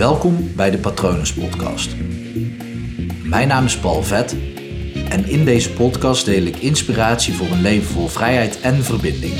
Welkom 0.00 0.54
bij 0.56 0.70
de 0.70 0.78
Patronus 0.78 1.34
Podcast. 1.34 1.96
Mijn 3.24 3.48
naam 3.48 3.64
is 3.64 3.78
Paul 3.78 4.02
Vet 4.02 4.36
en 5.08 5.24
in 5.24 5.44
deze 5.44 5.72
podcast 5.72 6.24
deel 6.24 6.42
ik 6.42 6.56
inspiratie 6.56 7.34
voor 7.34 7.46
een 7.46 7.60
leven 7.60 7.86
vol 7.86 8.06
vrijheid 8.06 8.60
en 8.60 8.74
verbinding. 8.74 9.34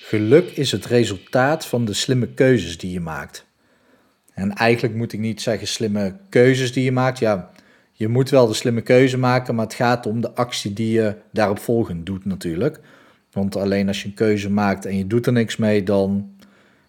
Geluk 0.00 0.50
is 0.50 0.72
het 0.72 0.84
resultaat 0.86 1.66
van 1.66 1.84
de 1.84 1.94
slimme 1.94 2.28
keuzes 2.28 2.78
die 2.78 2.92
je 2.92 3.00
maakt. 3.00 3.46
En 4.34 4.52
eigenlijk 4.52 4.94
moet 4.94 5.12
ik 5.12 5.20
niet 5.20 5.42
zeggen 5.42 5.68
slimme 5.68 6.16
keuzes 6.28 6.72
die 6.72 6.84
je 6.84 6.92
maakt. 6.92 7.18
Ja, 7.18 7.50
je 7.92 8.08
moet 8.08 8.30
wel 8.30 8.46
de 8.46 8.54
slimme 8.54 8.80
keuze 8.82 9.18
maken, 9.18 9.54
maar 9.54 9.64
het 9.64 9.74
gaat 9.74 10.06
om 10.06 10.20
de 10.20 10.34
actie 10.34 10.72
die 10.72 10.92
je 10.92 11.16
daarop 11.32 11.58
volgend 11.58 12.06
doet 12.06 12.24
natuurlijk. 12.24 12.80
Want 13.38 13.56
alleen 13.56 13.88
als 13.88 14.02
je 14.02 14.08
een 14.08 14.14
keuze 14.14 14.50
maakt 14.50 14.86
en 14.86 14.96
je 14.96 15.06
doet 15.06 15.26
er 15.26 15.32
niks 15.32 15.56
mee, 15.56 15.82
dan 15.82 16.30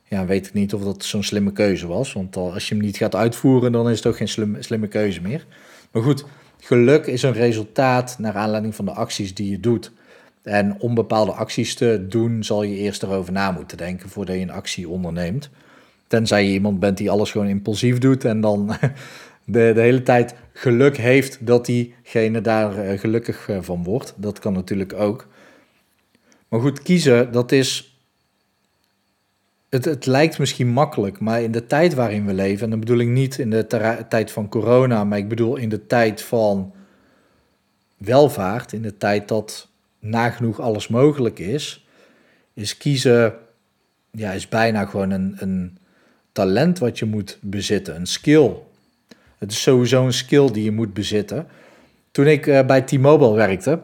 ja, 0.04 0.26
weet 0.26 0.48
ik 0.48 0.54
niet 0.54 0.74
of 0.74 0.84
dat 0.84 1.04
zo'n 1.04 1.24
slimme 1.24 1.52
keuze 1.52 1.88
was. 1.88 2.14
Want 2.14 2.36
als 2.36 2.70
je 2.70 2.76
hem 2.76 2.84
niet 2.84 2.98
gaat 2.98 3.16
uitvoeren, 3.16 3.72
dan 3.72 3.90
is 3.90 3.98
het 3.98 4.06
ook 4.06 4.18
geen 4.18 4.28
slimme, 4.28 4.64
slimme 4.64 4.88
keuze 4.88 5.22
meer. 5.22 5.46
Maar 5.92 6.04
goed, 6.04 6.26
geluk 6.60 7.06
is 7.06 7.24
een 7.24 7.34
resultaat 7.34 8.16
naar 8.20 8.34
aanleiding 8.34 8.76
van 8.76 8.86
de 8.86 8.92
acties 8.92 9.34
die 9.34 9.50
je 9.50 9.60
doet. 9.60 9.92
En 10.44 10.76
om 10.80 10.96
bepaalde 10.96 11.32
acties 11.32 11.76
te 11.76 12.06
doen, 12.10 12.44
zal 12.44 12.64
je 12.64 12.76
eerst 12.76 13.04
erover 13.04 13.34
na 13.34 13.52
moeten 13.52 13.78
denken 13.78 14.10
voordat 14.10 14.36
je 14.36 14.42
een 14.42 14.52
actie 14.52 14.90
onderneemt. 14.90 15.50
Tenzij 16.08 16.46
je 16.46 16.52
iemand 16.52 16.80
bent 16.80 16.98
die 16.98 17.10
alles 17.10 17.32
gewoon 17.32 17.48
impulsief 17.48 17.98
doet 17.98 18.26
en 18.26 18.42
dan 18.42 18.68
de, 19.46 19.72
de 19.74 19.82
hele 19.82 20.04
tijd 20.04 20.36
geluk 20.54 20.98
heeft 20.98 21.46
dat 21.46 21.66
diegene 21.66 22.42
daar 22.42 22.78
eh, 22.78 23.00
gelukkig 23.00 23.50
eh, 23.50 23.58
van 23.62 23.84
wordt. 23.84 24.14
Dat 24.18 24.40
kan 24.40 24.54
natuurlijk 24.54 24.94
ook. 24.94 25.28
Maar 26.50 26.60
goed, 26.60 26.82
kiezen, 26.82 27.32
dat 27.32 27.52
is. 27.52 27.94
Het, 29.70 29.86
het 29.86 30.06
lijkt 30.06 30.40
misschien 30.40 30.68
makkelijk, 30.68 31.20
maar 31.20 31.42
in 31.42 31.52
de 31.52 31.68
tijd 31.68 31.94
waarin 31.94 32.26
we 32.26 32.34
leven, 32.34 32.64
en 32.64 32.70
dan 32.70 32.80
bedoel 32.80 33.00
ik 33.00 33.08
niet 33.08 33.38
in 33.38 33.50
de 33.50 33.68
tijd 34.10 34.32
van 34.32 34.50
corona, 34.50 35.04
maar 35.04 35.18
ik 35.18 35.28
bedoel 35.28 35.56
in 35.56 35.70
de 35.70 35.88
tijd 35.88 36.22
van 36.22 36.74
welvaart, 37.98 38.74
in 38.74 38.82
de 38.82 38.98
tijd 38.98 39.28
dat 39.28 39.68
nagenoeg 40.00 40.60
alles 40.60 40.88
mogelijk 40.88 41.40
is, 41.40 41.86
is 42.54 42.78
kiezen, 42.78 43.34
ja, 44.12 44.32
is 44.32 44.48
bijna 44.48 44.86
gewoon 44.86 45.12
een, 45.12 45.36
een 45.38 45.78
talent 46.32 46.80
wat 46.80 47.00
je 47.00 47.06
moet 47.06 47.38
bezitten, 47.42 47.96
een 47.96 48.08
skill. 48.08 48.52
Het 49.38 49.52
is 49.52 49.62
sowieso 49.62 50.06
een 50.06 50.14
skill 50.14 50.52
die 50.52 50.64
je 50.64 50.72
moet 50.72 50.94
bezitten. 50.94 51.48
Toen 52.12 52.28
ik 52.28 52.46
uh, 52.46 52.66
bij 52.66 52.82
T-Mobile 52.82 53.34
werkte, 53.34 53.82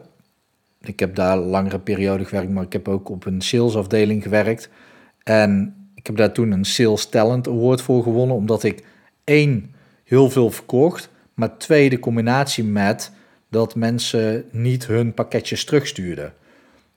ik 0.88 1.00
heb 1.00 1.14
daar 1.14 1.36
langere 1.36 1.78
periode 1.78 2.24
gewerkt, 2.24 2.50
maar 2.50 2.64
ik 2.64 2.72
heb 2.72 2.88
ook 2.88 3.08
op 3.08 3.26
een 3.26 3.40
salesafdeling 3.40 4.22
gewerkt. 4.22 4.68
En 5.22 5.74
ik 5.94 6.06
heb 6.06 6.16
daar 6.16 6.32
toen 6.32 6.50
een 6.50 6.64
Sales 6.64 7.06
Talent 7.06 7.48
Award 7.48 7.80
voor 7.80 8.02
gewonnen, 8.02 8.36
omdat 8.36 8.62
ik 8.62 8.84
één, 9.24 9.74
heel 10.04 10.30
veel 10.30 10.50
verkocht, 10.50 11.08
maar 11.34 11.58
twee, 11.58 11.90
de 11.90 11.98
combinatie 11.98 12.64
met 12.64 13.12
dat 13.50 13.74
mensen 13.74 14.44
niet 14.50 14.86
hun 14.86 15.14
pakketjes 15.14 15.64
terugstuurden. 15.64 16.34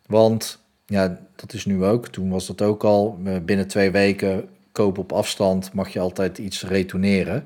Want 0.05 0.63
ja, 0.85 1.19
dat 1.35 1.53
is 1.53 1.65
nu 1.65 1.83
ook, 1.83 2.07
toen 2.07 2.29
was 2.29 2.47
dat 2.47 2.61
ook 2.61 2.83
al, 2.83 3.19
binnen 3.45 3.67
twee 3.67 3.91
weken 3.91 4.49
koop 4.71 4.97
op 4.97 5.11
afstand 5.11 5.73
mag 5.73 5.89
je 5.89 5.99
altijd 5.99 6.37
iets 6.37 6.63
retourneren. 6.63 7.43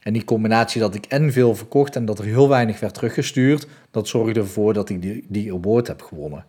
En 0.00 0.12
die 0.12 0.24
combinatie 0.24 0.80
dat 0.80 0.94
ik 0.94 1.06
en 1.06 1.32
veel 1.32 1.54
verkocht 1.54 1.96
en 1.96 2.04
dat 2.04 2.18
er 2.18 2.24
heel 2.24 2.48
weinig 2.48 2.80
werd 2.80 2.94
teruggestuurd, 2.94 3.66
dat 3.90 4.08
zorgde 4.08 4.40
ervoor 4.40 4.74
dat 4.74 4.88
ik 4.88 5.02
die, 5.02 5.24
die 5.28 5.52
award 5.52 5.86
heb 5.86 6.02
gewonnen. 6.02 6.44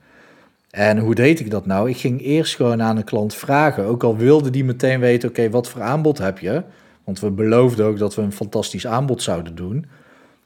En 0.72 0.98
hoe 0.98 1.16
deed 1.16 1.40
ik 1.40 1.52
dat 1.52 1.66
nou? 1.66 1.90
Ik 1.90 1.98
ging 1.98 2.22
eerst 2.22 2.56
gewoon 2.56 2.82
aan 2.82 2.98
een 2.98 3.04
klant 3.04 3.36
vragen, 3.36 3.86
ook 3.86 4.04
al 4.04 4.18
wilde 4.18 4.50
die 4.50 4.64
meteen 4.64 5.00
weten, 5.00 5.30
oké, 5.30 5.50
wat 5.50 5.70
voor 5.70 5.82
aanbod 5.82 6.18
heb 6.18 6.40
je? 6.40 6.64
Want 7.04 7.20
we 7.20 7.30
beloofden 7.30 7.86
ook 7.86 7.98
dat 7.98 8.16
we 8.16 8.22
een 8.22 8.32
fantastisch 8.32 8.88
aanbod 8.88 9.22
zouden 9.22 9.56
doen. 9.56 9.86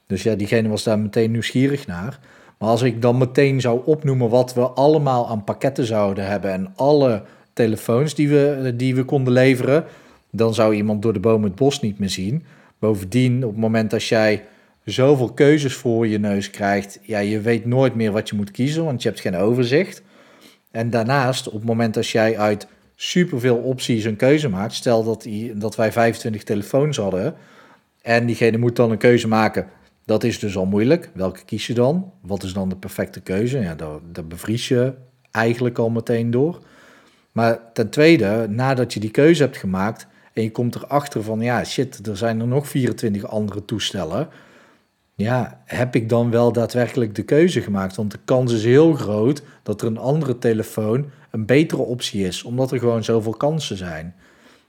Dus 0.06 0.22
ja, 0.22 0.34
diegene 0.34 0.68
was 0.68 0.82
daar 0.82 0.98
meteen 0.98 1.30
nieuwsgierig 1.30 1.86
naar. 1.86 2.18
Maar 2.58 2.68
als 2.68 2.82
ik 2.82 3.02
dan 3.02 3.18
meteen 3.18 3.60
zou 3.60 3.80
opnoemen 3.84 4.28
wat 4.28 4.54
we 4.54 4.60
allemaal 4.60 5.28
aan 5.28 5.44
pakketten 5.44 5.84
zouden 5.84 6.26
hebben 6.26 6.52
en 6.52 6.72
alle 6.76 7.22
telefoons 7.52 8.14
die 8.14 8.28
we, 8.28 8.72
die 8.76 8.94
we 8.94 9.04
konden 9.04 9.32
leveren, 9.32 9.84
dan 10.30 10.54
zou 10.54 10.74
iemand 10.74 11.02
door 11.02 11.12
de 11.12 11.20
boom 11.20 11.42
het 11.44 11.54
bos 11.54 11.80
niet 11.80 11.98
meer 11.98 12.10
zien. 12.10 12.44
Bovendien, 12.78 13.44
op 13.44 13.50
het 13.50 13.60
moment 13.60 13.90
dat 13.90 14.04
jij 14.04 14.44
zoveel 14.84 15.32
keuzes 15.32 15.74
voor 15.74 16.06
je 16.06 16.18
neus 16.18 16.50
krijgt, 16.50 16.98
ja, 17.02 17.18
je 17.18 17.40
weet 17.40 17.64
nooit 17.64 17.94
meer 17.94 18.12
wat 18.12 18.28
je 18.28 18.36
moet 18.36 18.50
kiezen, 18.50 18.84
want 18.84 19.02
je 19.02 19.08
hebt 19.08 19.20
geen 19.20 19.36
overzicht. 19.36 20.02
En 20.70 20.90
daarnaast, 20.90 21.46
op 21.46 21.54
het 21.54 21.64
moment 21.64 21.94
dat 21.94 22.08
jij 22.08 22.38
uit 22.38 22.66
superveel 22.94 23.56
opties 23.56 24.04
een 24.04 24.16
keuze 24.16 24.48
maakt, 24.48 24.74
stel 24.74 25.04
dat, 25.04 25.22
die, 25.22 25.56
dat 25.56 25.76
wij 25.76 25.92
25 25.92 26.42
telefoons 26.42 26.96
hadden 26.96 27.34
en 28.02 28.26
diegene 28.26 28.58
moet 28.58 28.76
dan 28.76 28.90
een 28.90 28.98
keuze 28.98 29.28
maken, 29.28 29.66
dat 30.04 30.24
is 30.24 30.38
dus 30.38 30.56
al 30.56 30.66
moeilijk. 30.66 31.10
Welke 31.14 31.44
kies 31.44 31.66
je 31.66 31.74
dan? 31.74 32.12
Wat 32.20 32.42
is 32.42 32.52
dan 32.52 32.68
de 32.68 32.76
perfecte 32.76 33.20
keuze? 33.20 33.58
Ja, 33.58 33.74
daar, 33.74 33.98
daar 34.12 34.26
bevries 34.26 34.68
je 34.68 34.94
eigenlijk 35.30 35.78
al 35.78 35.90
meteen 35.90 36.30
door. 36.30 36.60
Maar 37.32 37.72
ten 37.72 37.90
tweede, 37.90 38.46
nadat 38.48 38.92
je 38.92 39.00
die 39.00 39.10
keuze 39.10 39.42
hebt 39.42 39.56
gemaakt, 39.56 40.06
en 40.36 40.42
je 40.42 40.50
komt 40.50 40.74
erachter 40.74 41.22
van, 41.22 41.40
ja, 41.40 41.64
shit, 41.64 42.06
er 42.06 42.16
zijn 42.16 42.40
er 42.40 42.46
nog 42.46 42.68
24 42.68 43.26
andere 43.26 43.64
toestellen. 43.64 44.28
Ja, 45.14 45.60
heb 45.64 45.94
ik 45.94 46.08
dan 46.08 46.30
wel 46.30 46.52
daadwerkelijk 46.52 47.14
de 47.14 47.22
keuze 47.22 47.60
gemaakt? 47.60 47.96
Want 47.96 48.10
de 48.10 48.18
kans 48.24 48.52
is 48.52 48.64
heel 48.64 48.92
groot 48.92 49.42
dat 49.62 49.80
er 49.80 49.86
een 49.86 49.98
andere 49.98 50.38
telefoon 50.38 51.10
een 51.30 51.46
betere 51.46 51.82
optie 51.82 52.26
is, 52.26 52.42
omdat 52.42 52.72
er 52.72 52.78
gewoon 52.78 53.04
zoveel 53.04 53.32
kansen 53.32 53.76
zijn. 53.76 54.14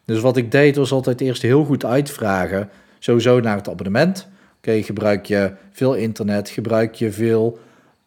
Dus 0.05 0.19
wat 0.19 0.37
ik 0.37 0.51
deed 0.51 0.75
was 0.75 0.91
altijd 0.91 1.21
eerst 1.21 1.41
heel 1.41 1.65
goed 1.65 1.85
uitvragen, 1.85 2.69
sowieso 2.99 3.39
naar 3.39 3.55
het 3.55 3.69
abonnement. 3.69 4.27
Oké, 4.57 4.81
gebruik 4.81 5.25
je 5.25 5.51
veel 5.71 5.93
internet, 5.93 6.49
gebruik 6.49 6.95
je 6.95 7.11
veel 7.11 7.59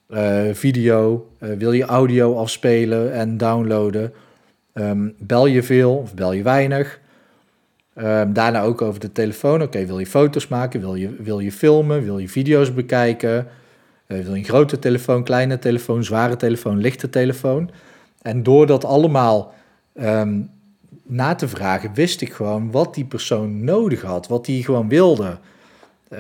uh, 0.09 0.43
video, 0.53 1.31
uh, 1.41 1.57
wil 1.59 1.73
je 1.73 1.85
audio 1.85 2.37
afspelen 2.37 3.13
en 3.13 3.37
downloaden, 3.37 4.13
um, 4.75 5.15
bel 5.19 5.47
je 5.47 5.63
veel 5.63 5.97
of 5.97 6.15
bel 6.15 6.33
je 6.33 6.43
weinig. 6.43 7.01
Um, 8.03 8.33
daarna 8.33 8.63
ook 8.63 8.83
over 8.83 9.01
de 9.01 9.13
telefoon. 9.13 9.63
Oké, 9.63 9.87
wil 9.87 9.99
je 9.99 10.07
foto's 10.07 10.49
maken? 10.49 10.81
Wil 10.81 10.95
je, 10.95 11.17
wil 11.19 11.39
je 11.39 11.53
filmen? 11.53 12.05
Wil 12.05 12.19
je 12.19 12.29
video's 12.29 12.75
bekijken? 12.75 13.47
Uh, 14.07 14.23
wil 14.23 14.33
je 14.33 14.39
een 14.39 14.45
grote 14.45 14.79
telefoon, 14.79 15.25
kleine 15.25 15.59
telefoon, 15.59 16.05
zware 16.05 16.37
telefoon, 16.37 16.79
lichte 16.79 17.11
telefoon? 17.11 17.71
En 18.23 18.43
door 18.43 18.67
dat 18.67 18.85
allemaal 18.85 19.55
um, 20.01 20.51
na 21.03 21.35
te 21.35 21.49
vragen, 21.49 21.95
wist 21.95 22.21
ik 22.21 22.33
gewoon 22.33 22.71
wat 22.71 22.95
die 22.95 23.05
persoon 23.05 23.65
nodig 23.65 24.03
had, 24.03 24.29
wat 24.29 24.47
hij 24.47 24.61
gewoon 24.61 24.89
wilde. 24.89 25.39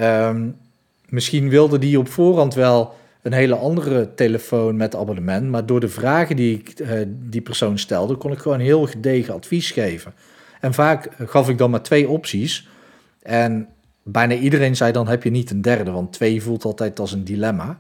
Um, 0.00 0.56
misschien 1.08 1.48
wilde 1.48 1.78
die 1.78 1.98
op 1.98 2.08
voorhand 2.08 2.54
wel 2.54 2.94
een 3.22 3.32
hele 3.32 3.54
andere 3.54 4.14
telefoon 4.14 4.76
met 4.76 4.97
abonnement, 4.97 5.50
maar 5.50 5.66
door 5.66 5.80
de 5.80 5.88
vragen 5.88 6.36
die 6.36 6.58
ik 6.58 6.80
uh, 6.80 6.91
die 7.06 7.41
persoon 7.41 7.78
stelde, 7.78 8.14
kon 8.14 8.32
ik 8.32 8.38
gewoon 8.38 8.60
heel 8.60 8.86
gedegen 8.86 9.34
advies 9.34 9.70
geven. 9.70 10.12
En 10.60 10.75
vaak 10.75 11.09
gaf 11.19 11.48
ik 11.48 11.59
dan 11.59 11.71
maar 11.71 11.82
twee 11.82 12.09
opties. 12.09 12.69
En 13.22 13.69
bijna 14.03 14.34
iedereen 14.34 14.76
zei 14.76 14.93
dan 14.93 15.09
heb 15.09 15.22
je 15.22 15.31
niet 15.31 15.50
een 15.50 15.62
derde, 15.62 15.91
want 15.91 16.12
twee 16.12 16.43
voelt 16.43 16.65
altijd 16.65 17.00
als 17.00 17.12
een 17.12 17.25
dilemma. 17.25 17.78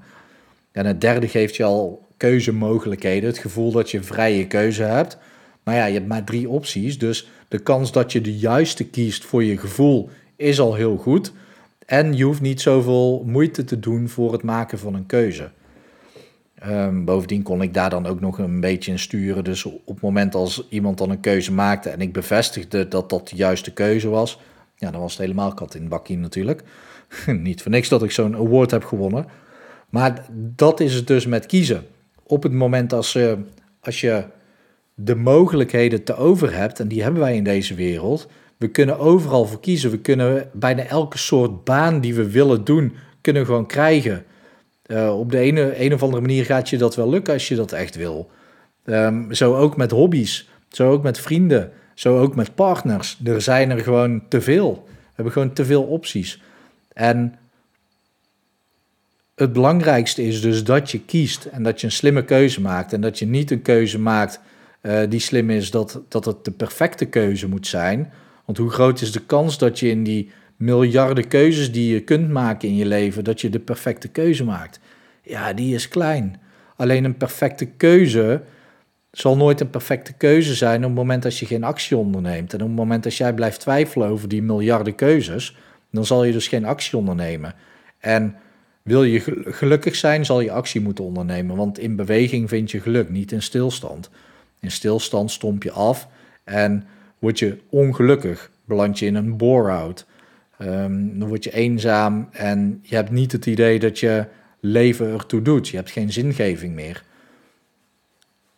En 0.72 0.86
het 0.86 1.00
derde 1.00 1.28
geeft 1.28 1.56
je 1.56 1.64
al 1.64 2.06
keuzemogelijkheden, 2.16 3.28
het 3.28 3.38
gevoel 3.38 3.72
dat 3.72 3.90
je 3.90 4.02
vrije 4.02 4.46
keuze 4.46 4.82
hebt. 4.82 5.18
Maar 5.62 5.74
ja, 5.74 5.84
je 5.84 5.94
hebt 5.94 6.06
maar 6.06 6.24
drie 6.24 6.48
opties, 6.48 6.98
dus 6.98 7.30
de 7.48 7.58
kans 7.58 7.92
dat 7.92 8.12
je 8.12 8.20
de 8.20 8.38
juiste 8.38 8.84
kiest 8.84 9.24
voor 9.24 9.44
je 9.44 9.58
gevoel 9.58 10.10
is 10.36 10.60
al 10.60 10.74
heel 10.74 10.96
goed. 10.96 11.32
En 11.86 12.16
je 12.16 12.24
hoeft 12.24 12.40
niet 12.40 12.60
zoveel 12.60 13.22
moeite 13.26 13.64
te 13.64 13.78
doen 13.78 14.08
voor 14.08 14.32
het 14.32 14.42
maken 14.42 14.78
van 14.78 14.94
een 14.94 15.06
keuze. 15.06 15.50
Um, 16.68 17.04
bovendien 17.04 17.42
kon 17.42 17.62
ik 17.62 17.74
daar 17.74 17.90
dan 17.90 18.06
ook 18.06 18.20
nog 18.20 18.38
een 18.38 18.60
beetje 18.60 18.90
in 18.90 18.98
sturen. 18.98 19.44
Dus 19.44 19.64
op 19.64 19.86
het 19.86 20.00
moment 20.00 20.34
als 20.34 20.66
iemand 20.68 20.98
dan 20.98 21.10
een 21.10 21.20
keuze 21.20 21.52
maakte 21.52 21.88
en 21.88 22.00
ik 22.00 22.12
bevestigde 22.12 22.88
dat 22.88 23.10
dat 23.10 23.28
de 23.28 23.36
juiste 23.36 23.72
keuze 23.72 24.08
was, 24.08 24.38
ja, 24.76 24.90
dan 24.90 25.00
was 25.00 25.12
het 25.12 25.20
helemaal 25.20 25.54
kat 25.54 25.74
in 25.74 25.80
het 25.80 25.90
bakkie 25.90 26.18
natuurlijk. 26.18 26.62
Niet 27.26 27.62
voor 27.62 27.70
niks 27.70 27.88
dat 27.88 28.02
ik 28.02 28.10
zo'n 28.10 28.36
award 28.36 28.70
heb 28.70 28.84
gewonnen. 28.84 29.26
Maar 29.88 30.26
dat 30.32 30.80
is 30.80 30.94
het 30.94 31.06
dus 31.06 31.26
met 31.26 31.46
kiezen. 31.46 31.86
Op 32.22 32.42
het 32.42 32.52
moment 32.52 32.92
als, 32.92 33.14
uh, 33.14 33.32
als 33.80 34.00
je 34.00 34.24
de 34.94 35.14
mogelijkheden 35.14 36.04
te 36.04 36.16
over 36.16 36.54
hebt, 36.54 36.80
en 36.80 36.88
die 36.88 37.02
hebben 37.02 37.20
wij 37.20 37.36
in 37.36 37.44
deze 37.44 37.74
wereld, 37.74 38.28
we 38.56 38.68
kunnen 38.68 38.98
overal 38.98 39.46
voor 39.46 39.60
kiezen. 39.60 39.90
We 39.90 39.98
kunnen 39.98 40.50
bijna 40.52 40.82
elke 40.82 41.18
soort 41.18 41.64
baan 41.64 42.00
die 42.00 42.14
we 42.14 42.30
willen 42.30 42.64
doen, 42.64 42.94
kunnen 43.20 43.44
gewoon 43.44 43.66
krijgen. 43.66 44.24
Uh, 44.90 45.18
op 45.18 45.30
de 45.30 45.38
ene, 45.38 45.84
een 45.84 45.94
of 45.94 46.02
andere 46.02 46.20
manier 46.20 46.44
gaat 46.44 46.68
je 46.68 46.78
dat 46.78 46.96
wel 46.96 47.10
lukken 47.10 47.32
als 47.32 47.48
je 47.48 47.54
dat 47.54 47.72
echt 47.72 47.96
wil. 47.96 48.30
Um, 48.84 49.34
zo 49.34 49.56
ook 49.56 49.76
met 49.76 49.90
hobby's, 49.90 50.48
zo 50.68 50.90
ook 50.90 51.02
met 51.02 51.20
vrienden, 51.20 51.72
zo 51.94 52.18
ook 52.18 52.34
met 52.34 52.54
partners. 52.54 53.18
Er 53.24 53.42
zijn 53.42 53.70
er 53.70 53.80
gewoon 53.80 54.22
te 54.28 54.40
veel. 54.40 54.84
We 54.86 55.12
hebben 55.14 55.32
gewoon 55.32 55.52
te 55.52 55.64
veel 55.64 55.82
opties. 55.82 56.42
En 56.92 57.38
het 59.34 59.52
belangrijkste 59.52 60.22
is 60.22 60.40
dus 60.40 60.64
dat 60.64 60.90
je 60.90 61.00
kiest 61.00 61.44
en 61.44 61.62
dat 61.62 61.80
je 61.80 61.86
een 61.86 61.92
slimme 61.92 62.24
keuze 62.24 62.60
maakt. 62.60 62.92
En 62.92 63.00
dat 63.00 63.18
je 63.18 63.26
niet 63.26 63.50
een 63.50 63.62
keuze 63.62 63.98
maakt 63.98 64.40
eh, 64.80 65.00
die 65.08 65.20
slim 65.20 65.50
is 65.50 65.70
dat, 65.70 66.00
dat 66.08 66.24
het 66.24 66.44
de 66.44 66.50
perfecte 66.50 67.04
keuze 67.04 67.48
moet 67.48 67.66
zijn. 67.66 68.12
Want 68.44 68.58
hoe 68.58 68.70
groot 68.70 69.00
is 69.00 69.12
de 69.12 69.20
kans 69.20 69.58
dat 69.58 69.78
je 69.78 69.88
in 69.88 70.04
die 70.04 70.30
miljarden 70.60 71.28
keuzes 71.28 71.72
die 71.72 71.92
je 71.92 72.00
kunt 72.00 72.30
maken 72.30 72.68
in 72.68 72.76
je 72.76 72.86
leven, 72.86 73.24
dat 73.24 73.40
je 73.40 73.50
de 73.50 73.58
perfecte 73.58 74.08
keuze 74.08 74.44
maakt? 74.44 74.80
Ja, 75.22 75.52
die 75.52 75.74
is 75.74 75.88
klein. 75.88 76.40
Alleen 76.76 77.04
een 77.04 77.16
perfecte 77.16 77.66
keuze 77.66 78.42
zal 79.10 79.36
nooit 79.36 79.60
een 79.60 79.70
perfecte 79.70 80.12
keuze 80.12 80.54
zijn 80.54 80.76
op 80.76 80.82
het 80.82 80.94
moment 80.94 81.22
dat 81.22 81.38
je 81.38 81.46
geen 81.46 81.64
actie 81.64 81.96
onderneemt. 81.96 82.52
En 82.52 82.60
op 82.60 82.66
het 82.66 82.76
moment 82.76 83.02
dat 83.02 83.16
jij 83.16 83.34
blijft 83.34 83.60
twijfelen 83.60 84.08
over 84.08 84.28
die 84.28 84.42
miljarden 84.42 84.94
keuzes, 84.94 85.56
dan 85.90 86.06
zal 86.06 86.24
je 86.24 86.32
dus 86.32 86.48
geen 86.48 86.64
actie 86.64 86.98
ondernemen. 86.98 87.54
En 87.98 88.36
wil 88.82 89.04
je 89.04 89.20
gelukkig 89.44 89.96
zijn, 89.96 90.24
zal 90.24 90.40
je 90.40 90.52
actie 90.52 90.80
moeten 90.80 91.04
ondernemen. 91.04 91.56
Want 91.56 91.78
in 91.78 91.96
beweging 91.96 92.48
vind 92.48 92.70
je 92.70 92.80
geluk, 92.80 93.10
niet 93.10 93.32
in 93.32 93.42
stilstand. 93.42 94.10
In 94.60 94.70
stilstand 94.70 95.30
stomp 95.30 95.62
je 95.62 95.70
af 95.70 96.08
en 96.44 96.84
word 97.18 97.38
je 97.38 97.58
ongelukkig. 97.68 98.50
Beland 98.64 98.98
je 98.98 99.06
in 99.06 99.14
een 99.14 99.36
bore-out. 99.36 100.06
Ehm, 100.60 101.18
dan 101.18 101.28
word 101.28 101.44
je 101.44 101.52
eenzaam 101.52 102.28
en 102.32 102.80
je 102.82 102.94
hebt 102.94 103.10
niet 103.10 103.32
het 103.32 103.46
idee 103.46 103.78
dat 103.78 103.98
je 103.98 104.26
leven 104.60 105.12
ertoe 105.12 105.42
doet. 105.42 105.68
Je 105.68 105.76
hebt 105.76 105.90
geen 105.90 106.12
zingeving 106.12 106.74
meer. 106.74 107.04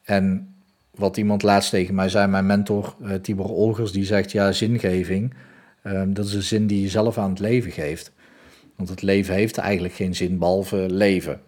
En 0.03 0.55
wat 0.91 1.17
iemand 1.17 1.43
laatst 1.43 1.71
tegen 1.71 1.95
mij 1.95 2.09
zei, 2.09 2.27
mijn 2.27 2.47
mentor 2.47 2.95
uh, 3.03 3.15
Tibor 3.15 3.51
Olgers, 3.51 3.93
die 3.93 4.05
zegt 4.05 4.33
ja, 4.33 4.53
zingeving, 4.53 5.35
ehm, 5.83 6.13
dat 6.13 6.25
is 6.25 6.33
de 6.33 6.43
zin 6.43 6.67
die 6.67 6.83
je 6.83 6.89
zelf 6.89 7.19
aan 7.19 7.31
het 7.31 7.39
leven 7.39 7.73
geeft. 7.73 8.13
Want 8.77 8.89
het 8.89 9.03
leven 9.03 9.35
heeft 9.35 9.59
eigenlijk 9.59 9.95
geen 9.95 10.15
zin 10.15 10.39
behalve 10.39 10.87
leven. 10.91 11.41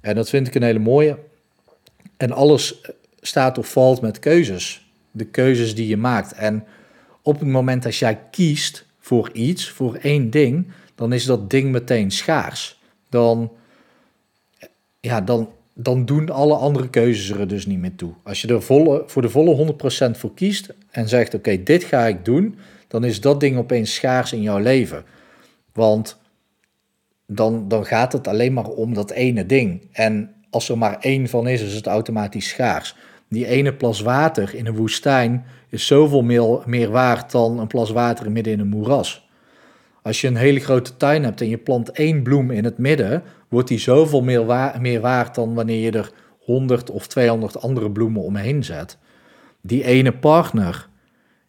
En 0.00 0.14
dat 0.14 0.28
vind 0.28 0.46
ik 0.46 0.54
een 0.54 0.62
hele 0.62 0.78
mooie. 0.78 1.18
En 2.16 2.32
alles 2.32 2.80
staat 3.20 3.58
of 3.58 3.72
valt 3.72 4.00
met 4.00 4.18
keuzes. 4.18 4.90
De 5.10 5.24
keuzes 5.24 5.74
die 5.74 5.88
je 5.88 5.96
maakt. 5.96 6.32
En 6.32 6.64
op 7.22 7.38
het 7.38 7.48
moment 7.48 7.82
dat 7.82 7.96
jij 7.96 8.20
kiest 8.30 8.90
voor 9.02 9.30
iets, 9.32 9.70
voor 9.70 9.94
één 9.94 10.30
ding, 10.30 10.66
dan 10.94 11.12
is 11.12 11.24
dat 11.24 11.50
ding 11.50 11.70
meteen 11.70 12.10
schaars. 12.10 12.80
Dan, 13.08 13.52
ja, 15.00 15.20
dan, 15.20 15.48
dan 15.74 16.04
doen 16.04 16.30
alle 16.30 16.54
andere 16.54 16.90
keuzes 16.90 17.38
er 17.38 17.48
dus 17.48 17.66
niet 17.66 17.78
meer 17.78 17.94
toe. 17.94 18.12
Als 18.22 18.42
je 18.42 18.48
er 18.48 18.62
volle, 18.62 19.02
voor 19.06 19.22
de 19.22 19.28
volle 19.28 19.74
100% 20.08 20.18
voor 20.18 20.34
kiest 20.34 20.74
en 20.90 21.08
zegt: 21.08 21.34
Oké, 21.34 21.62
dit 21.62 21.84
ga 21.84 22.06
ik 22.06 22.24
doen, 22.24 22.58
dan 22.88 23.04
is 23.04 23.20
dat 23.20 23.40
ding 23.40 23.56
opeens 23.56 23.94
schaars 23.94 24.32
in 24.32 24.42
jouw 24.42 24.58
leven. 24.58 25.04
Want 25.72 26.20
dan, 27.26 27.68
dan 27.68 27.86
gaat 27.86 28.12
het 28.12 28.28
alleen 28.28 28.52
maar 28.52 28.68
om 28.68 28.94
dat 28.94 29.10
ene 29.10 29.46
ding. 29.46 29.88
En 29.92 30.34
als 30.50 30.68
er 30.68 30.78
maar 30.78 30.98
één 31.00 31.28
van 31.28 31.48
is, 31.48 31.62
is 31.62 31.74
het 31.74 31.86
automatisch 31.86 32.48
schaars. 32.48 32.96
Die 33.32 33.46
ene 33.46 33.72
plas 33.72 34.00
water 34.00 34.54
in 34.54 34.66
een 34.66 34.76
woestijn 34.76 35.44
is 35.68 35.86
zoveel 35.86 36.22
meer, 36.66 36.90
waard 36.90 37.30
dan 37.30 37.58
een 37.58 37.66
plas 37.66 37.90
water 37.90 38.30
midden 38.30 38.52
in 38.52 38.60
een 38.60 38.68
moeras. 38.68 39.28
Als 40.02 40.20
je 40.20 40.26
een 40.26 40.36
hele 40.36 40.60
grote 40.60 40.96
tuin 40.96 41.24
hebt 41.24 41.40
en 41.40 41.48
je 41.48 41.58
plant 41.58 41.90
één 41.90 42.22
bloem 42.22 42.50
in 42.50 42.64
het 42.64 42.78
midden, 42.78 43.22
wordt 43.48 43.68
die 43.68 43.78
zoveel 43.78 44.22
meer, 44.22 44.72
meer 44.80 45.00
waard 45.00 45.34
dan 45.34 45.54
wanneer 45.54 45.78
je 45.78 45.90
er 45.90 46.12
100 46.38 46.90
of 46.90 47.06
200 47.06 47.60
andere 47.60 47.90
bloemen 47.90 48.22
omheen 48.22 48.64
zet. 48.64 48.98
Die 49.60 49.84
ene 49.84 50.12
partner, 50.12 50.88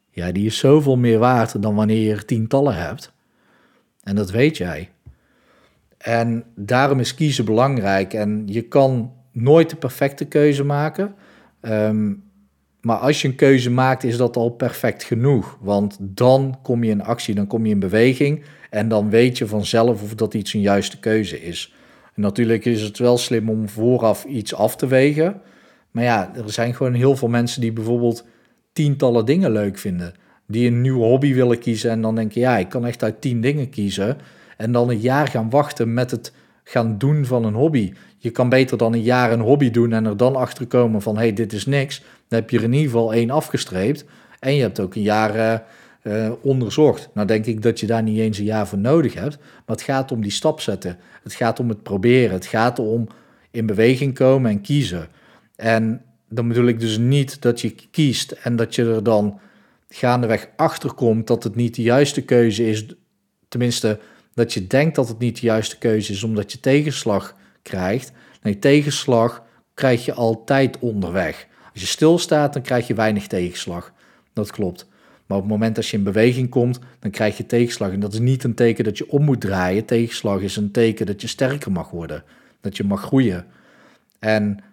ja, 0.10 0.32
die 0.32 0.46
is 0.46 0.58
zoveel 0.58 0.98
meer 0.98 1.20
waard 1.20 1.62
dan 1.62 1.76
wanneer 1.76 2.08
je 2.08 2.12
er 2.12 2.26
tientallen 2.26 2.76
hebt. 2.76 3.14
En 4.04 4.16
dat 4.16 4.32
weet 4.32 4.58
jij. 4.58 4.90
En 5.98 6.44
daarom 6.56 7.00
is 7.00 7.16
kiezen 7.16 7.46
belangrijk. 7.46 8.14
En 8.14 8.44
je 8.46 8.62
kan 8.62 9.14
nooit 9.32 9.70
de 9.70 9.76
perfecte 9.76 10.26
keuze 10.26 10.64
maken. 10.64 11.16
Ehm, 11.64 12.14
maar 12.82 12.98
als 12.98 13.22
je 13.22 13.28
een 13.28 13.36
keuze 13.36 13.72
maakt, 13.72 14.04
is 14.04 14.18
dat 14.18 14.38
al 14.38 14.50
perfect 14.50 15.04
genoeg. 15.04 15.58
Want 15.62 15.98
dan 16.00 16.58
kom 16.62 16.84
je 16.84 16.92
in 16.92 17.04
actie, 17.04 17.36
dan 17.36 17.48
kom 17.48 17.66
je 17.66 17.72
in 17.72 17.80
beweging. 17.80 18.44
En 18.70 18.88
dan 18.88 19.10
weet 19.10 19.38
je 19.38 19.48
vanzelf 19.48 20.04
of 20.04 20.16
dat 20.16 20.34
iets 20.34 20.54
een 20.54 20.62
juiste 20.62 21.00
keuze 21.00 21.42
is. 21.42 21.74
Natuurlijk 22.16 22.66
is 22.66 22.82
het 22.82 22.98
wel 22.98 23.18
slim 23.18 23.50
om 23.50 23.70
vooraf 23.70 24.26
iets 24.26 24.54
af 24.54 24.76
te 24.76 24.88
wegen. 24.88 25.42
Maar 25.92 26.04
ja, 26.04 26.36
er 26.36 26.52
zijn 26.52 26.76
gewoon 26.76 26.94
heel 26.94 27.16
veel 27.16 27.28
mensen 27.28 27.62
die 27.62 27.74
bijvoorbeeld 27.74 28.26
tientallen 28.74 29.26
dingen 29.26 29.52
leuk 29.52 29.78
vinden. 29.78 30.14
Die 30.48 30.68
een 30.68 30.82
nieuwe 30.82 31.06
hobby 31.06 31.34
willen 31.34 31.60
kiezen 31.60 31.92
en 31.92 32.02
dan 32.02 32.16
denken, 32.16 32.42
ja, 32.42 32.58
ik 32.58 32.70
kan 32.70 32.86
echt 32.86 33.04
uit 33.04 33.22
tien 33.22 33.42
dingen 33.42 33.70
kiezen. 33.70 34.18
En 34.58 34.72
dan 34.72 34.90
een 34.90 35.00
jaar 35.00 35.28
gaan 35.28 35.50
wachten 35.50 35.94
met 35.94 36.12
het 36.12 36.34
gaan 36.64 36.98
doen 36.98 37.26
van 37.26 37.46
een 37.46 37.54
hobby. 37.54 37.94
Je 38.18 38.30
kan 38.30 38.50
beter 38.50 38.78
dan 38.78 38.94
een 38.94 39.02
jaar 39.02 39.32
een 39.32 39.40
hobby 39.40 39.72
doen 39.72 39.94
en 39.94 40.06
er 40.06 40.18
dan 40.18 40.36
achter 40.36 40.68
komen 40.68 41.02
van, 41.02 41.18
hey, 41.18 41.34
dit 41.34 41.54
is 41.54 41.66
niks. 41.66 42.00
Dan 42.28 42.40
heb 42.40 42.50
je 42.50 42.58
er 42.58 42.64
in 42.64 42.74
ieder 42.74 42.92
geval 42.92 43.14
één 43.14 43.30
afgestreept. 43.30 44.06
En 44.40 44.56
je 44.56 44.62
hebt 44.62 44.80
ook 44.80 44.96
een 44.96 45.02
jaar 45.02 45.64
uh, 46.04 46.32
onderzocht. 46.42 47.10
Nou 47.14 47.28
denk 47.28 47.46
ik 47.46 47.62
dat 47.62 47.80
je 47.80 47.86
daar 47.86 48.04
niet 48.04 48.20
eens 48.20 48.38
een 48.38 48.46
jaar 48.46 48.68
voor 48.68 48.78
nodig 48.78 49.14
hebt. 49.14 49.38
Maar 49.38 49.76
het 49.76 49.82
gaat 49.82 50.12
om 50.12 50.22
die 50.22 50.32
stap 50.32 50.60
zetten. 50.60 50.98
Het 51.24 51.34
gaat 51.34 51.60
om 51.60 51.70
het 51.70 51.84
proberen. 51.84 52.32
Het 52.32 52.46
gaat 52.46 52.80
om 52.80 53.08
in 53.52 53.66
beweging 53.66 54.14
komen 54.14 54.52
en 54.52 54.62
kiezen. 54.62 55.08
En 55.56 56.02
dan 56.30 56.48
bedoel 56.48 56.68
ik 56.68 56.80
dus 56.80 56.98
niet 56.98 57.42
dat 57.42 57.62
je 57.62 57.76
kiest 57.92 58.32
en 58.32 58.56
dat 58.56 58.76
je 58.76 58.84
er 58.84 59.04
dan 59.04 59.40
gaandeweg 59.90 60.50
achter 60.56 60.94
komt 60.94 61.28
dat 61.28 61.44
het 61.44 61.56
niet 61.56 61.76
de 61.76 61.82
juiste 61.82 62.22
keuze 62.22 62.70
is. 62.70 62.86
Tenminste, 63.48 64.00
dat 64.34 64.54
je 64.54 64.68
denkt 64.68 64.96
dat 64.96 65.08
het 65.08 65.20
niet 65.20 65.40
de 65.40 65.46
juiste 65.46 65.78
keuze 65.78 66.12
is 66.12 66.24
omdat 66.24 66.52
je 66.52 66.60
tegenslag 66.60 67.36
krijgt. 67.62 68.12
Nee, 68.42 68.60
tegenslag 68.60 69.44
krijg 69.74 70.06
je 70.06 70.14
altijd 70.14 70.80
onderweg. 70.80 71.48
Als 71.72 71.82
je 71.82 71.88
stilstaat, 71.88 72.54
dan 72.54 72.62
krijg 72.62 72.88
je 72.88 72.94
weinig 72.94 73.28
tegenslag. 73.28 73.94
Dat 74.34 74.52
klopt. 74.52 74.88
Maar 75.26 75.38
op 75.38 75.44
het 75.44 75.52
moment 75.52 75.76
dat 75.76 75.88
je 75.88 75.98
in 75.98 76.04
beweging 76.04 76.50
komt, 76.50 76.80
dan 77.00 77.12
krijg 77.12 77.38
je 77.38 77.46
tegenslag. 77.46 77.92
En 77.92 78.00
dat 78.00 78.14
is 78.14 78.20
niet 78.20 78.44
een 78.44 78.54
teken 78.54 78.84
dat 78.84 78.98
je 78.98 79.10
om 79.10 79.24
moet 79.24 79.42
draaien. 79.42 79.86
Tegenslag 79.86 80.42
is 80.42 80.56
een 80.56 80.72
teken 80.72 81.06
dat 81.06 81.22
je 81.22 81.28
sterker 81.28 81.72
mag 81.72 81.90
worden. 81.90 82.24
Dat 82.62 82.78
je 82.78 82.84
mag 82.84 83.02
groeien. 83.02 83.46
En 84.20 84.64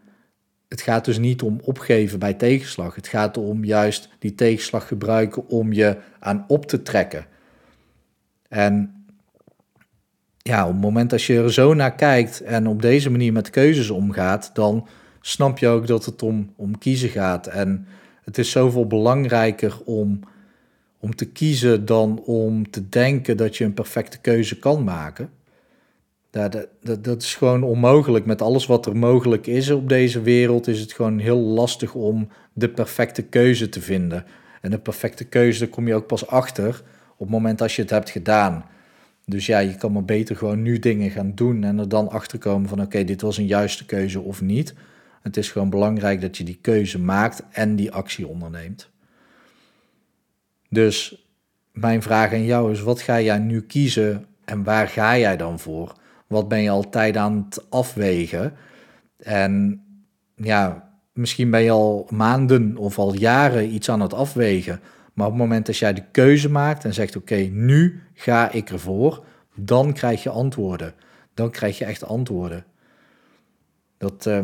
het 0.68 0.80
gaat 0.80 1.04
dus 1.04 1.18
niet 1.18 1.42
om 1.42 1.60
opgeven 1.64 2.18
bij 2.18 2.34
tegenslag. 2.34 2.94
Het 2.94 3.08
gaat 3.08 3.36
om 3.36 3.64
juist 3.64 4.08
die 4.18 4.34
tegenslag 4.34 4.88
gebruiken 4.88 5.48
om 5.48 5.72
je 5.72 5.96
aan 6.18 6.44
op 6.48 6.66
te 6.66 6.82
trekken. 6.82 7.26
En 8.48 8.99
ja, 10.50 10.66
op 10.66 10.72
het 10.72 10.80
moment 10.80 11.10
dat 11.10 11.22
je 11.22 11.38
er 11.38 11.52
zo 11.52 11.74
naar 11.74 11.94
kijkt 11.94 12.40
en 12.40 12.66
op 12.66 12.82
deze 12.82 13.10
manier 13.10 13.32
met 13.32 13.50
keuzes 13.50 13.90
omgaat, 13.90 14.50
dan 14.54 14.86
snap 15.20 15.58
je 15.58 15.68
ook 15.68 15.86
dat 15.86 16.04
het 16.04 16.22
om, 16.22 16.52
om 16.56 16.78
kiezen 16.78 17.08
gaat. 17.08 17.46
En 17.46 17.86
het 18.24 18.38
is 18.38 18.50
zoveel 18.50 18.86
belangrijker 18.86 19.78
om, 19.84 20.20
om 21.00 21.14
te 21.14 21.24
kiezen 21.24 21.84
dan 21.84 22.22
om 22.24 22.70
te 22.70 22.88
denken 22.88 23.36
dat 23.36 23.56
je 23.56 23.64
een 23.64 23.74
perfecte 23.74 24.18
keuze 24.18 24.58
kan 24.58 24.84
maken. 24.84 25.30
Dat, 26.30 26.68
dat, 26.82 27.04
dat 27.04 27.22
is 27.22 27.34
gewoon 27.34 27.62
onmogelijk. 27.62 28.26
Met 28.26 28.42
alles 28.42 28.66
wat 28.66 28.86
er 28.86 28.96
mogelijk 28.96 29.46
is 29.46 29.70
op 29.70 29.88
deze 29.88 30.22
wereld, 30.22 30.66
is 30.66 30.80
het 30.80 30.92
gewoon 30.92 31.18
heel 31.18 31.38
lastig 31.38 31.94
om 31.94 32.28
de 32.52 32.68
perfecte 32.68 33.22
keuze 33.22 33.68
te 33.68 33.80
vinden. 33.80 34.24
En 34.60 34.70
de 34.70 34.78
perfecte 34.78 35.24
keuze, 35.24 35.58
daar 35.58 35.68
kom 35.68 35.86
je 35.86 35.94
ook 35.94 36.06
pas 36.06 36.26
achter 36.26 36.82
op 37.12 37.18
het 37.18 37.28
moment 37.28 37.62
als 37.62 37.76
je 37.76 37.82
het 37.82 37.90
hebt 37.90 38.10
gedaan. 38.10 38.64
Dus 39.30 39.46
ja, 39.46 39.58
je 39.58 39.74
kan 39.74 39.92
maar 39.92 40.04
beter 40.04 40.36
gewoon 40.36 40.62
nu 40.62 40.78
dingen 40.78 41.10
gaan 41.10 41.34
doen 41.34 41.64
en 41.64 41.78
er 41.78 41.88
dan 41.88 42.08
achter 42.08 42.38
komen 42.38 42.68
van 42.68 42.80
oké, 42.80 43.04
dit 43.04 43.20
was 43.20 43.38
een 43.38 43.46
juiste 43.46 43.86
keuze 43.86 44.20
of 44.20 44.40
niet. 44.40 44.74
Het 45.22 45.36
is 45.36 45.50
gewoon 45.50 45.70
belangrijk 45.70 46.20
dat 46.20 46.36
je 46.36 46.44
die 46.44 46.58
keuze 46.60 46.98
maakt 46.98 47.42
en 47.50 47.76
die 47.76 47.92
actie 47.92 48.26
onderneemt. 48.26 48.90
Dus 50.68 51.26
mijn 51.72 52.02
vraag 52.02 52.32
aan 52.32 52.44
jou 52.44 52.72
is: 52.72 52.80
wat 52.80 53.00
ga 53.00 53.20
jij 53.20 53.38
nu 53.38 53.62
kiezen 53.62 54.26
en 54.44 54.64
waar 54.64 54.88
ga 54.88 55.18
jij 55.18 55.36
dan 55.36 55.58
voor? 55.58 55.94
Wat 56.26 56.48
ben 56.48 56.62
je 56.62 56.70
altijd 56.70 57.16
aan 57.16 57.46
het 57.48 57.70
afwegen? 57.70 58.52
En 59.16 59.82
ja, 60.34 60.90
misschien 61.12 61.50
ben 61.50 61.62
je 61.62 61.70
al 61.70 62.06
maanden 62.10 62.76
of 62.76 62.98
al 62.98 63.14
jaren 63.14 63.74
iets 63.74 63.90
aan 63.90 64.00
het 64.00 64.14
afwegen. 64.14 64.80
Maar 65.12 65.26
op 65.26 65.32
het 65.32 65.42
moment 65.42 65.66
dat 65.66 65.76
jij 65.76 65.92
de 65.92 66.04
keuze 66.10 66.50
maakt 66.50 66.84
en 66.84 66.94
zegt: 66.94 67.16
Oké, 67.16 67.36
nu 67.36 68.02
ga 68.14 68.50
ik 68.50 68.70
ervoor, 68.70 69.24
dan 69.54 69.92
krijg 69.92 70.22
je 70.22 70.30
antwoorden. 70.30 70.94
Dan 71.34 71.50
krijg 71.50 71.78
je 71.78 71.84
echt 71.84 72.04
antwoorden. 72.04 72.64
Dat, 73.98 74.26
uh, 74.26 74.38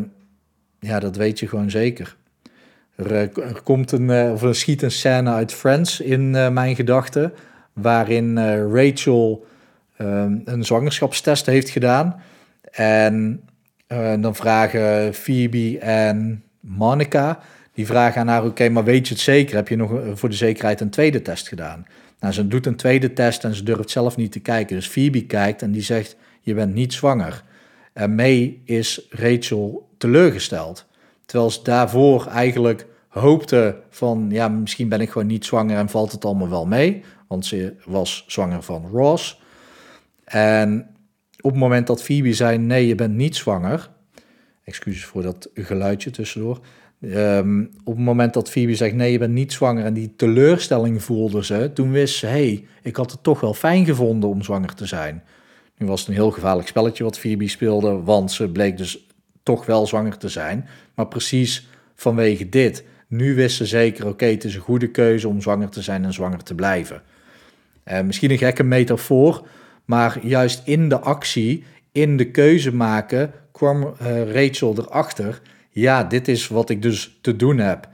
ja, 0.80 1.00
dat 1.00 1.16
weet 1.16 1.38
je 1.38 1.48
gewoon 1.48 1.70
zeker. 1.70 2.16
Er, 2.94 3.14
eh, 3.14 3.20
er 3.36 3.62
komt 3.62 3.92
een, 3.92 4.08
uh, 4.08 4.32
of 4.32 4.42
er 4.42 4.54
schiet 4.54 4.82
een 4.82 4.90
scène 4.90 5.30
uit 5.30 5.52
Friends 5.52 6.00
in 6.00 6.30
mijn 6.30 6.76
gedachten, 6.76 7.32
waarin 7.72 8.38
Rachel 8.72 9.46
ehm, 9.96 10.38
een 10.44 10.64
zwangerschapstest 10.64 11.46
heeft 11.46 11.68
gedaan. 11.68 12.20
En 12.70 13.40
dan 14.20 14.34
vragen 14.34 15.14
Phoebe 15.14 15.78
en 15.78 16.44
Monica 16.60 17.40
die 17.76 17.86
vragen 17.86 18.20
aan 18.20 18.28
haar, 18.28 18.44
oké, 18.44 18.68
maar 18.68 18.84
weet 18.84 19.08
je 19.08 19.14
het 19.14 19.22
zeker? 19.22 19.56
Heb 19.56 19.68
je 19.68 19.76
nog 19.76 19.92
voor 20.14 20.28
de 20.28 20.34
zekerheid 20.34 20.80
een 20.80 20.90
tweede 20.90 21.22
test 21.22 21.48
gedaan? 21.48 21.86
Nou, 22.20 22.32
ze 22.32 22.48
doet 22.48 22.66
een 22.66 22.76
tweede 22.76 23.12
test 23.12 23.44
en 23.44 23.54
ze 23.54 23.62
durft 23.62 23.90
zelf 23.90 24.16
niet 24.16 24.32
te 24.32 24.40
kijken. 24.40 24.76
Dus 24.76 24.88
Phoebe 24.88 25.26
kijkt 25.26 25.62
en 25.62 25.72
die 25.72 25.82
zegt, 25.82 26.16
je 26.40 26.54
bent 26.54 26.74
niet 26.74 26.92
zwanger. 26.92 27.42
En 27.92 28.14
mee 28.14 28.62
is 28.64 29.06
Rachel 29.10 29.88
teleurgesteld. 29.98 30.86
Terwijl 31.26 31.50
ze 31.50 31.62
daarvoor 31.62 32.26
eigenlijk 32.26 32.86
hoopte 33.08 33.76
van, 33.90 34.26
ja, 34.30 34.48
misschien 34.48 34.88
ben 34.88 35.00
ik 35.00 35.10
gewoon 35.10 35.26
niet 35.26 35.44
zwanger 35.44 35.78
en 35.78 35.88
valt 35.88 36.12
het 36.12 36.24
allemaal 36.24 36.48
wel 36.48 36.66
mee. 36.66 37.02
Want 37.28 37.46
ze 37.46 37.74
was 37.84 38.24
zwanger 38.26 38.62
van 38.62 38.88
Ross. 38.92 39.40
En 40.24 40.90
op 41.40 41.50
het 41.50 41.60
moment 41.60 41.86
dat 41.86 42.02
Phoebe 42.02 42.32
zei, 42.32 42.58
nee, 42.58 42.86
je 42.86 42.94
bent 42.94 43.14
niet 43.14 43.36
zwanger. 43.36 43.90
Excuses 44.64 45.04
voor 45.04 45.22
dat 45.22 45.50
geluidje 45.54 46.10
tussendoor. 46.10 46.60
Ehm, 47.00 47.60
op 47.84 47.96
het 47.96 48.04
moment 48.04 48.34
dat 48.34 48.50
Phoebe 48.50 48.74
zegt, 48.74 48.94
nee, 48.94 49.12
je 49.12 49.18
bent 49.18 49.32
niet 49.32 49.52
zwanger. 49.52 49.84
En 49.84 49.94
die 49.94 50.16
teleurstelling 50.16 51.02
voelde 51.02 51.44
ze. 51.44 51.70
Toen 51.74 51.90
wist 51.90 52.16
ze, 52.16 52.26
hey, 52.26 52.64
ik 52.82 52.96
had 52.96 53.10
het 53.10 53.22
toch 53.22 53.40
wel 53.40 53.54
fijn 53.54 53.84
gevonden 53.84 54.30
om 54.30 54.42
zwanger 54.42 54.74
te 54.74 54.86
zijn. 54.86 55.22
Nu 55.78 55.86
was 55.86 56.00
het 56.00 56.08
een 56.08 56.14
heel 56.14 56.30
gevaarlijk 56.30 56.68
spelletje 56.68 57.04
wat 57.04 57.18
Phoebe 57.18 57.48
speelde. 57.48 58.02
Want 58.02 58.32
ze 58.32 58.48
bleek 58.48 58.76
dus 58.76 59.06
toch 59.42 59.66
wel 59.66 59.86
zwanger 59.86 60.16
te 60.18 60.28
zijn. 60.28 60.68
Maar 60.94 61.06
precies 61.06 61.68
vanwege 61.94 62.48
dit. 62.48 62.84
Nu 63.08 63.34
wist 63.34 63.56
ze 63.56 63.66
zeker, 63.66 64.06
oké, 64.06 64.26
het 64.26 64.44
is 64.44 64.54
een 64.54 64.60
goede 64.60 64.90
keuze 64.90 65.28
om 65.28 65.40
zwanger 65.40 65.68
te 65.68 65.82
zijn 65.82 66.04
en 66.04 66.12
zwanger 66.12 66.42
te 66.42 66.54
blijven. 66.54 67.02
Uh, 67.84 68.00
misschien 68.00 68.30
een 68.30 68.38
gekke 68.38 68.62
metafoor, 68.62 69.46
maar 69.84 70.18
juist 70.22 70.62
in 70.64 70.88
de 70.88 70.98
actie, 70.98 71.64
in 71.92 72.16
de 72.16 72.30
keuze 72.30 72.74
maken, 72.74 73.32
kwam 73.52 73.82
uh, 74.02 74.32
Rachel 74.32 74.74
erachter. 74.78 75.40
Ja, 75.76 76.04
dit 76.04 76.28
is 76.28 76.48
wat 76.48 76.70
ik 76.70 76.82
dus 76.82 77.18
te 77.20 77.36
doen 77.36 77.58
heb. 77.58 77.88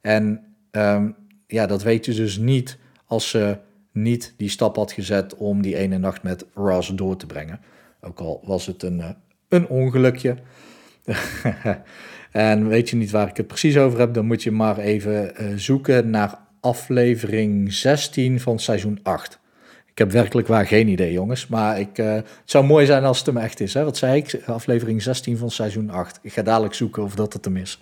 En 0.00 0.40
um, 0.70 1.16
ja, 1.46 1.66
dat 1.66 1.82
weet 1.82 2.04
je 2.04 2.14
dus 2.14 2.36
niet 2.36 2.78
als 3.06 3.30
ze 3.30 3.58
niet 3.92 4.34
die 4.36 4.48
stap 4.48 4.76
had 4.76 4.92
gezet 4.92 5.34
om 5.34 5.62
die 5.62 5.76
ene 5.76 5.98
nacht 5.98 6.22
met 6.22 6.46
Ross 6.54 6.88
door 6.94 7.16
te 7.16 7.26
brengen. 7.26 7.60
Ook 8.00 8.18
al 8.20 8.42
was 8.44 8.66
het 8.66 8.82
een, 8.82 8.98
uh, 8.98 9.08
een 9.48 9.68
ongelukje. 9.68 10.36
en 12.32 12.68
weet 12.68 12.90
je 12.90 12.96
niet 12.96 13.10
waar 13.10 13.28
ik 13.28 13.36
het 13.36 13.46
precies 13.46 13.76
over 13.76 13.98
heb, 13.98 14.14
dan 14.14 14.26
moet 14.26 14.42
je 14.42 14.50
maar 14.50 14.78
even 14.78 15.32
uh, 15.42 15.56
zoeken 15.56 16.10
naar 16.10 16.38
aflevering 16.60 17.72
16 17.72 18.40
van 18.40 18.58
seizoen 18.58 19.00
8. 19.02 19.40
Ik 19.96 20.02
heb 20.02 20.12
werkelijk 20.12 20.48
waar 20.48 20.66
geen 20.66 20.88
idee, 20.88 21.12
jongens. 21.12 21.46
Maar 21.46 21.80
ik, 21.80 21.98
uh, 21.98 22.12
het 22.12 22.26
zou 22.44 22.64
mooi 22.64 22.86
zijn 22.86 23.04
als 23.04 23.18
het 23.18 23.26
hem 23.26 23.36
echt 23.36 23.60
is. 23.60 23.74
Hè? 23.74 23.84
Wat 23.84 23.96
zei 23.96 24.16
ik? 24.16 24.42
Aflevering 24.46 25.02
16 25.02 25.36
van 25.36 25.50
seizoen 25.50 25.90
8. 25.90 26.18
Ik 26.22 26.32
ga 26.32 26.42
dadelijk 26.42 26.74
zoeken 26.74 27.02
of 27.02 27.14
dat 27.14 27.32
het 27.32 27.44
hem 27.44 27.56
is. 27.56 27.80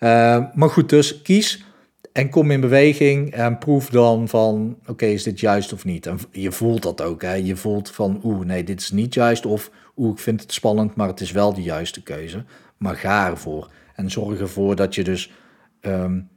Uh, 0.00 0.44
maar 0.54 0.70
goed, 0.70 0.88
dus 0.88 1.22
kies 1.22 1.64
en 2.12 2.30
kom 2.30 2.50
in 2.50 2.60
beweging 2.60 3.32
en 3.32 3.58
proef 3.58 3.88
dan 3.88 4.28
van, 4.28 4.78
oké, 4.86 5.06
is 5.06 5.22
dit 5.22 5.40
juist 5.40 5.72
of 5.72 5.84
niet? 5.84 6.06
En 6.06 6.18
je 6.30 6.52
voelt 6.52 6.82
dat 6.82 7.02
ook, 7.02 7.22
hè? 7.22 7.34
Je 7.34 7.56
voelt 7.56 7.90
van, 7.90 8.20
oeh, 8.24 8.44
nee, 8.46 8.64
dit 8.64 8.80
is 8.80 8.90
niet 8.90 9.14
juist. 9.14 9.46
Of, 9.46 9.70
oeh, 9.96 10.12
ik 10.12 10.18
vind 10.18 10.40
het 10.40 10.52
spannend, 10.52 10.94
maar 10.94 11.08
het 11.08 11.20
is 11.20 11.32
wel 11.32 11.54
de 11.54 11.62
juiste 11.62 12.02
keuze. 12.02 12.44
Maar 12.76 12.96
ga 12.96 13.26
ervoor. 13.26 13.70
En 13.94 14.10
zorg 14.10 14.40
ervoor 14.40 14.76
dat 14.76 14.94
je 14.94 15.04
dus 15.04 15.32
um, 15.80 16.28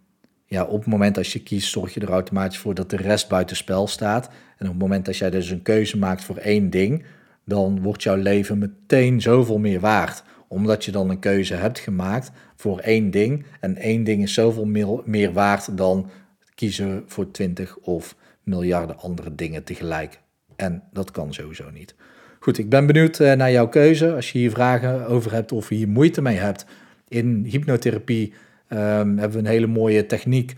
ja, 0.45 0.63
op 0.63 0.79
het 0.79 0.87
moment 0.87 1.15
dat 1.15 1.31
je 1.31 1.43
kiest, 1.43 1.71
zorg 1.71 1.93
je 1.93 1.99
er 1.99 2.09
automatisch 2.09 2.57
voor 2.57 2.73
dat 2.73 2.89
de 2.89 2.95
rest 2.95 3.29
buitenspel 3.29 3.87
staat. 3.87 4.29
En 4.57 4.65
op 4.65 4.71
het 4.71 4.81
moment 4.81 5.05
dat 5.05 5.17
jij 5.17 5.29
dus 5.29 5.49
een 5.49 5.61
keuze 5.61 5.97
maakt 5.97 6.23
voor 6.23 6.37
één 6.37 6.69
ding, 6.69 7.03
dan 7.45 7.81
wordt 7.81 8.03
jouw 8.03 8.15
leven 8.15 8.57
meteen 8.57 9.21
zoveel 9.21 9.57
meer 9.57 9.79
waard. 9.79 10.23
Omdat 10.47 10.85
je 10.85 10.91
dan 10.91 11.09
een 11.09 11.19
keuze 11.19 11.53
hebt 11.53 11.79
gemaakt 11.79 12.31
voor 12.55 12.79
één 12.79 13.11
ding. 13.11 13.45
En 13.59 13.77
één 13.77 14.03
ding 14.03 14.23
is 14.23 14.33
zoveel 14.33 14.65
meer, 14.65 15.01
meer 15.05 15.33
waard 15.33 15.77
dan 15.77 16.09
kiezen 16.55 17.03
voor 17.07 17.31
twintig 17.31 17.77
of 17.77 18.15
miljarden 18.43 18.97
andere 18.99 19.35
dingen 19.35 19.63
tegelijk. 19.63 20.19
En 20.55 20.83
dat 20.91 21.11
kan 21.11 21.33
sowieso 21.33 21.69
niet. 21.71 21.95
Goed, 22.39 22.57
ik 22.57 22.69
ben 22.69 22.85
benieuwd 22.85 23.19
eh, 23.19 23.33
naar 23.33 23.51
jouw 23.51 23.69
keuze. 23.69 24.13
Als 24.13 24.31
je 24.31 24.37
hier 24.37 24.51
vragen 24.51 25.07
over 25.07 25.31
hebt 25.31 25.51
of 25.51 25.69
je 25.69 25.75
hier 25.75 25.87
moeite 25.87 26.21
mee 26.21 26.37
hebt 26.37 26.65
in 27.07 27.43
hypnotherapie 27.43 28.33
hebben 28.67 29.31
we 29.31 29.37
een 29.37 29.45
hele 29.45 29.67
mooie 29.67 30.05
techniek, 30.05 30.55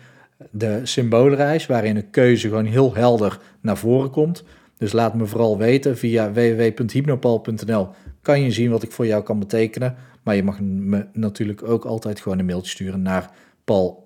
de 0.51 0.79
symboolreis, 0.83 1.65
waarin 1.65 1.95
een 1.95 2.09
keuze 2.09 2.47
gewoon 2.47 2.65
heel 2.65 2.95
helder 2.95 3.39
naar 3.61 3.77
voren 3.77 4.09
komt. 4.09 4.43
Dus 4.77 4.91
laat 4.91 5.15
me 5.15 5.25
vooral 5.25 5.57
weten 5.57 5.97
via 5.97 6.31
www.hypnopal.nl 6.31 7.89
kan 8.21 8.41
je 8.41 8.51
zien 8.51 8.69
wat 8.69 8.83
ik 8.83 8.91
voor 8.91 9.05
jou 9.05 9.23
kan 9.23 9.39
betekenen. 9.39 9.95
Maar 10.23 10.35
je 10.35 10.43
mag 10.43 10.59
me 10.61 11.05
natuurlijk 11.13 11.63
ook 11.63 11.85
altijd 11.85 12.19
gewoon 12.19 12.39
een 12.39 12.45
mailtje 12.45 12.71
sturen 12.71 13.01
naar 13.01 13.31
paul. 13.63 14.05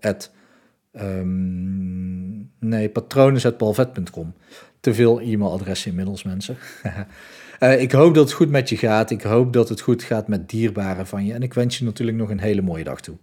Um, 0.91 2.51
nee, 2.59 2.89
patronen.palvet.com. 2.89 4.33
Te 4.79 4.93
veel 4.93 5.21
e-mailadressen 5.21 5.89
inmiddels, 5.89 6.23
mensen. 6.23 6.57
uh, 7.59 7.81
ik 7.85 7.91
hoop 7.91 8.13
dat 8.13 8.23
het 8.23 8.33
goed 8.33 8.49
met 8.49 8.69
je 8.69 8.77
gaat. 8.77 9.11
Ik 9.11 9.21
hoop 9.21 9.53
dat 9.53 9.69
het 9.69 9.81
goed 9.81 10.03
gaat 10.03 10.27
met 10.27 10.49
dierbaren 10.49 11.07
van 11.07 11.25
je. 11.25 11.33
En 11.33 11.43
ik 11.43 11.53
wens 11.53 11.77
je 11.77 11.85
natuurlijk 11.85 12.17
nog 12.17 12.29
een 12.29 12.39
hele 12.39 12.61
mooie 12.61 12.83
dag 12.83 13.01
toe. 13.01 13.17